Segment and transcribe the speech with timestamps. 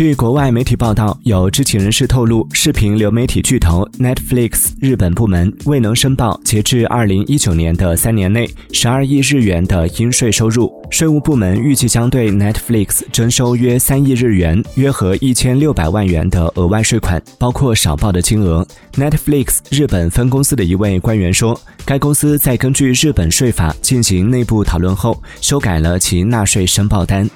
[0.00, 10.72] 据国外媒体报道有知情人士透露视频流媒体巨头 netflix 日本部门未能申报截至二零一九年的三年内十二亿日元的应税收入。
[10.90, 18.66] 税务部门预计将对 netflix 征收约三亿日元约合一千六百万元的额外税款包括少报的金额。
[18.94, 27.28] Netflix 日本分公司的一位官员说该公司在根据日本税法进行内部讨论后修改了其纳税申报单。